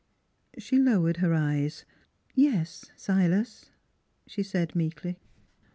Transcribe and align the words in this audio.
''She 0.57 0.79
lowered 0.79 1.17
her 1.17 1.31
eyes.' 1.31 1.85
Yes, 2.49 2.91
Silas," 2.95 3.69
she 4.25 4.41
said 4.41 4.75
meekly. 4.75 5.19